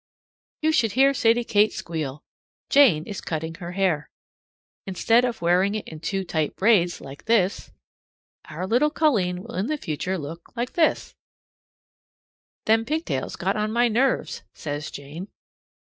[0.63, 2.23] You should hear Sadie Kate squeal!
[2.71, 4.09] Jane is cutting her hair.
[4.87, 7.71] Instead of wearing it in two tight braids like this
[8.45, 11.13] our little colleen will in the future look like this
[12.65, 15.27] "Them pigtails got on my nerves," says Jane.